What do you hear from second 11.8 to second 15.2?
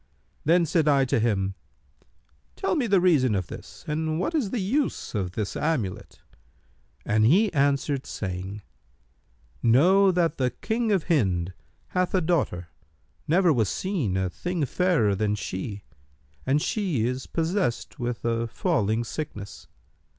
hath a daughter, never was seen a thing fairer